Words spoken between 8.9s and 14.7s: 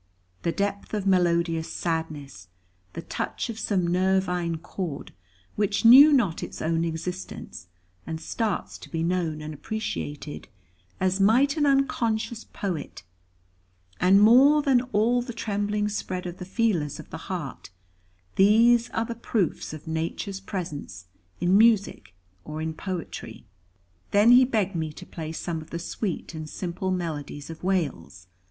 known and appreciated, as might an unconscious poet, and more